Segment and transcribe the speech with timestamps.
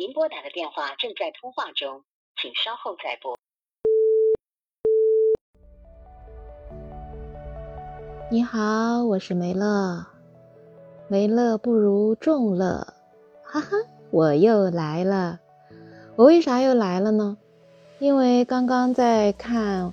[0.00, 2.04] 您拨打的电话正在通话中，
[2.40, 3.36] 请稍后再拨。
[8.30, 10.06] 你好，我是梅乐。
[11.08, 12.94] 梅乐不如众乐，
[13.42, 13.70] 哈哈，
[14.12, 15.40] 我又来了。
[16.14, 17.36] 我为啥又来了呢？
[17.98, 19.92] 因为刚刚在看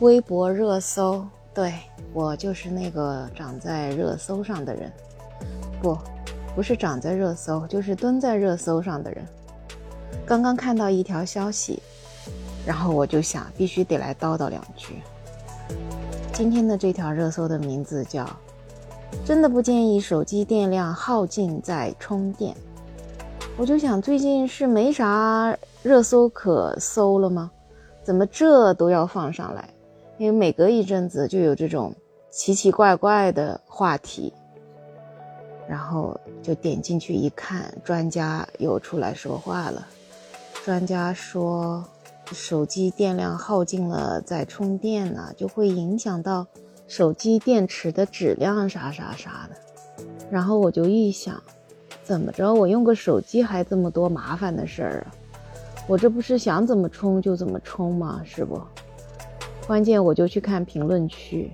[0.00, 1.72] 微博热搜，对
[2.12, 4.92] 我就是那个长在热搜上的人。
[5.80, 5.96] 不，
[6.54, 9.24] 不是长在热搜，就是蹲在热搜上的人。
[10.26, 11.82] 刚刚看到一条消息，
[12.66, 14.94] 然后我就想，必须得来叨叨两句。
[16.32, 18.28] 今天的这条热搜的名字叫。
[19.24, 22.54] 真的不建议手机电量耗尽再充电。
[23.56, 27.50] 我就想，最近是没啥热搜可搜了吗？
[28.04, 29.68] 怎么这都要放上来？
[30.16, 31.92] 因为每隔一阵子就有这种
[32.30, 34.32] 奇奇怪怪的话题，
[35.70, 39.86] 然后就点进去一看，专家又出来说话了。
[40.64, 41.84] 专家说，
[42.32, 46.44] 手机电量耗尽了再充电呢，就会影响到。
[46.88, 51.40] 手机电池的质量啥啥啥的，然后我就一想，
[52.02, 55.14] 怎么着，我用个手机还这么多麻烦的事儿啊？
[55.86, 58.20] 我这不是想怎么充就怎么充吗？
[58.24, 58.60] 是不？
[59.68, 61.52] 关键我就去看评论区，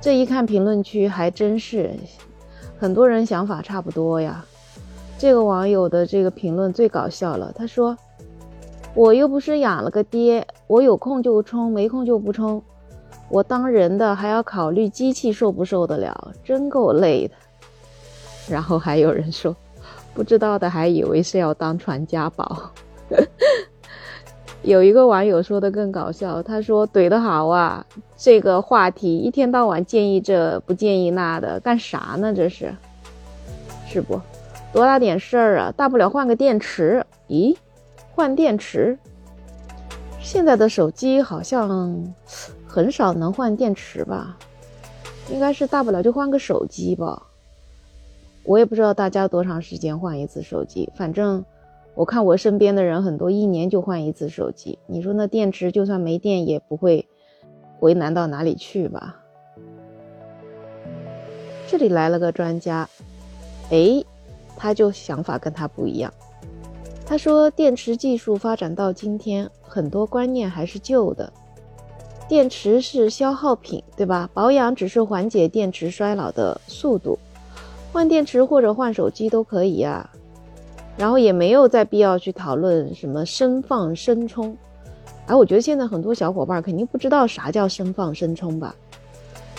[0.00, 1.90] 这一看评论区还真是，
[2.78, 4.44] 很多人想法差不多呀。
[5.16, 7.96] 这个网友的这个评论最搞笑了，他说
[8.94, 12.62] ：“我又不是养了个爹，我有空就充，没空就不充。”
[13.30, 17.34] 我当人的还要考虑机器受不受得了，真够累的。
[18.48, 19.56] 然后还有人说，
[20.12, 22.70] 不知道的还以为是要当传家宝。
[24.64, 32.32] 有一个网友说的更搞笑，他说怼得好啊，这个话题一天到晚建议这不建议那的，干啥呢？
[32.34, 32.74] 这是，
[33.86, 34.20] 是不？
[34.72, 35.72] 多大点事儿啊？
[35.76, 37.04] 大不了换个电池。
[37.28, 37.56] 咦，
[38.14, 38.98] 换电池？
[40.20, 42.14] 现在的手机好像。
[42.66, 44.36] 很少能换电池吧，
[45.30, 47.22] 应该是大不了就换个手机吧。
[48.42, 51.44] 我也不知道大家多长时间换一次手机，反正
[51.94, 54.78] 我看我身边的人很多一年就换一次手机。
[54.86, 57.08] 你说那电池就算没电也不会
[57.80, 59.20] 为难到哪里去吧？
[61.68, 62.88] 这里来了个专家，
[63.70, 64.04] 哎，
[64.56, 66.12] 他就想法跟他不一样。
[67.06, 71.32] 他说电池技术发展到今天，很多观念还是旧的。
[72.26, 74.30] 电池是消耗品，对吧？
[74.32, 77.18] 保养只是缓解电池衰老的速度，
[77.92, 80.10] 换电池或者换手机都可以呀。
[80.96, 84.56] 然后也没有再必要去讨论什么深放深充。
[85.26, 88.74] 哎，我觉得现在很多小伙伴肯定不知道啥叫深放深充吧？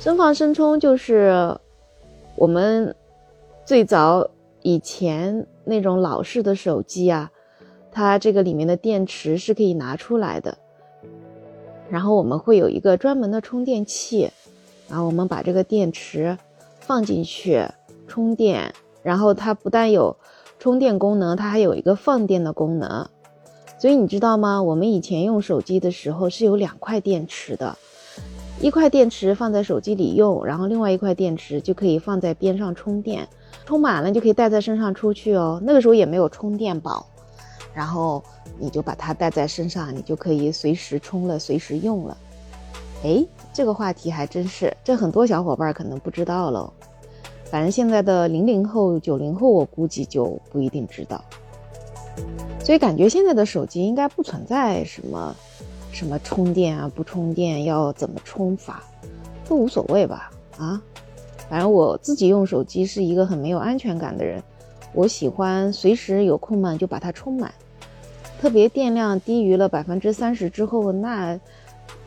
[0.00, 1.58] 深放深充就是
[2.36, 2.94] 我们
[3.64, 4.28] 最早
[4.62, 7.30] 以前那种老式的手机啊，
[7.90, 10.58] 它这个里面的电池是可以拿出来的。
[11.88, 14.30] 然后我们会有一个专门的充电器，
[14.88, 16.36] 然后我们把这个电池
[16.80, 17.64] 放进去
[18.06, 20.16] 充电，然后它不但有
[20.58, 23.08] 充电功能，它还有一个放电的功能。
[23.78, 24.62] 所以你知道吗？
[24.62, 27.76] 我们以前用手机的时候是有两块电池的，
[28.60, 33.28] 一块电池放在手机里用，然后另外一块电池就可以放在边上充电，
[33.66, 35.60] 充满了就可以带在身上出去哦。
[35.62, 37.06] 那个时候也没有充电宝。
[37.74, 38.24] 然后
[38.58, 42.16] 你就把它带在身上，你就可以随时充了，随时用了。
[43.04, 46.72] 哎，这个话题还真是，这很多小伙伴可能不知道喽。
[47.50, 51.24] 反正现在的零零后、九零后，我估计就不一定知道。
[52.62, 55.34] 所以感觉现在的手机应该不存在什么
[55.92, 58.82] 什么充电啊，不充电要怎么充法，
[59.48, 60.30] 都无所谓吧？
[60.58, 60.82] 啊，
[61.48, 64.42] 反正我自己用手机是一个很没有安全感的人，
[64.92, 67.52] 我喜欢随时有空嘛就把它充满。
[68.40, 71.38] 特别电量低于了百分之三十之后，那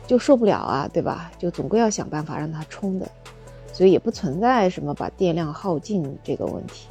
[0.06, 1.32] 就受不了啊，对吧？
[1.38, 3.08] 就总归要想办法让它充的，
[3.80, 6.86] 所以也不存在什么把电量耗尽这个问题。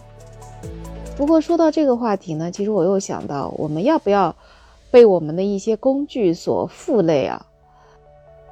[1.16, 4.35] 不过说到这个话题呢，其实我又想到，我们要不要
[4.90, 7.46] 被我们的一些工具所负累啊？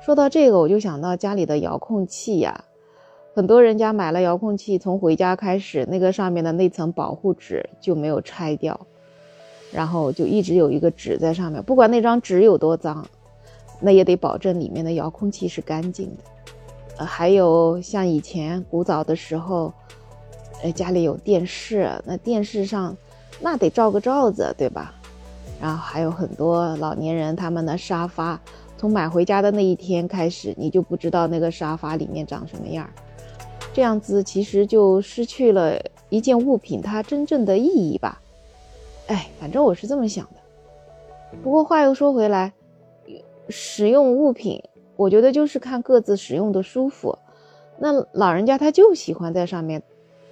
[0.02, 2.64] 说到这个，我就想到家里的遥控器呀，
[3.34, 8.80] 很多人家买了遥控器，从回家开始，那个上面的那层保护纸就没有拆掉。
[9.72, 13.04] 然后就一直有一个纸在上面，不管那张纸有多脏，
[13.82, 16.37] 那也得保证里面的遥控器是干净的。
[16.98, 19.72] 呃，还有像以前古早的时候，
[20.64, 22.96] 呃，家里有电视，那电视上
[23.40, 24.94] 那得照个罩子，对吧？
[25.62, 28.40] 然后还有很多老年人他们的沙发，
[28.78, 32.90] 从买回家的那一天开始，你就不知道那个沙发里面长什么样，
[33.74, 35.80] 这样子其实就失去了
[36.10, 38.22] 一件物品它真正的意义吧。
[39.08, 41.38] 哎，反正我是这么想的。
[41.44, 42.54] 不过话又说回来，
[43.50, 44.62] 使用物品，
[44.98, 47.18] 我觉得就是看各自使用的舒服。
[47.78, 49.82] 那老人家他就喜欢在上面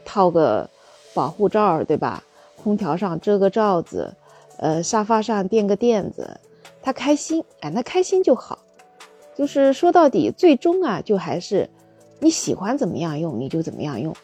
[0.03, 0.69] 套个
[1.13, 2.23] 保护罩，对吧？
[2.61, 4.11] 空调上遮个罩子，
[4.57, 6.39] 呃，沙发上垫个垫子，
[6.81, 8.57] 他开心，哎，那开心就好。
[9.35, 11.69] 就是说到底，最终啊，就还是
[12.19, 14.15] 你喜欢怎么样用，你就怎么样用，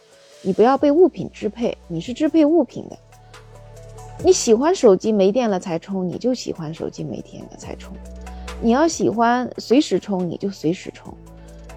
[0.42, 2.98] 你不要被物品支配，你是支配物品的。
[4.24, 7.94] 你喜欢手机没电了才充，你就喜欢手机没电了才充。
[8.64, 11.12] 你要喜欢随时充，你就随时充。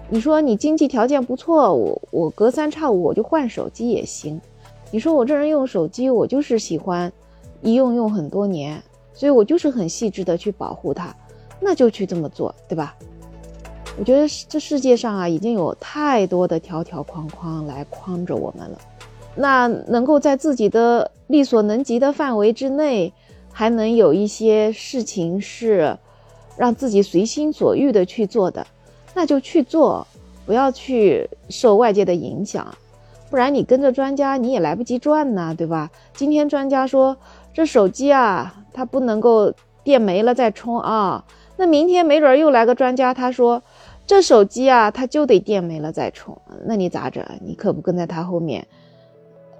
[0.07, 4.39] 你说你经济条件不错，我我隔三差五我就换手机也行。
[4.91, 7.11] 你说我这人用手机，我就是喜欢
[7.61, 8.81] 一用用很多年，
[9.13, 11.13] 所以我就是很细致的去保护它，
[11.59, 12.95] 那就去这么做，对吧？
[13.97, 18.77] 我觉得这世界上啊，已经有太多的条条框框来框着我们了，
[19.35, 23.11] 那能够在自己的力所能及的范围之内，
[23.51, 25.97] 还能有一些事情是
[26.57, 28.65] 让自己随心所欲的去做的，
[29.13, 30.07] 那就去做，
[30.45, 32.75] 不要去受外界的影响。
[33.29, 35.89] 不然你跟着专家你也来不及转呢，对吧？
[36.13, 37.17] 今天专家说
[37.53, 39.51] 这手机啊，它不能够
[39.83, 41.25] 电没了再充啊。
[41.57, 43.63] 那明天没准又来个专家，他说
[44.05, 46.37] 这手机啊，它就得电没了再充。
[46.65, 47.25] 那你咋整？
[47.41, 48.67] 你可不跟在他后面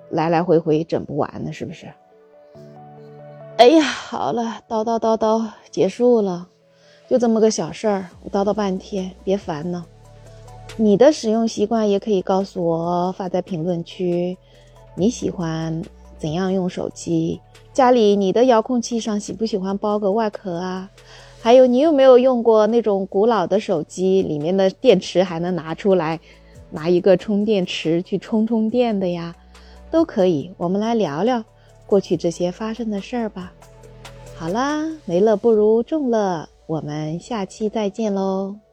[0.10, 1.88] 来来回回整不完呢，是不是？
[3.58, 6.48] 哎呀，好了，叨叨叨叨结束了，
[7.08, 9.86] 就这么个小事儿，我叨叨半天，别烦呢。
[10.78, 14.38] 你的使用习惯也可以告诉我，发在评论区。
[14.96, 15.84] 你喜欢
[16.18, 17.40] 怎样用手机？
[17.72, 20.90] 家里你的遥控器上喜不喜欢包个外壳啊？
[21.42, 26.20] 还有你有没有用过那种古老的手机，里面的电池还能拿出来，
[26.72, 29.36] 拿一个充电池去充充电的呀？
[29.92, 31.44] 都可以，我们来聊聊
[31.86, 33.54] 过去这些发生的事儿吧。
[34.36, 38.65] 好啦，没乐不如众乐，我们下期再见喽。